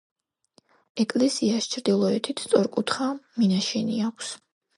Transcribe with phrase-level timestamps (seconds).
[1.03, 3.11] ეკლესიას ჩრდილოეთით სწორკუთხა
[3.43, 4.35] მინაშენი აქვს.